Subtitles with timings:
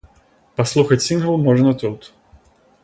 [0.61, 2.11] Паслухаць сінгл можна тут.